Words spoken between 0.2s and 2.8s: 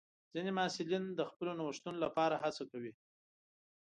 ځینې محصلین د خپلو نوښتونو لپاره هڅه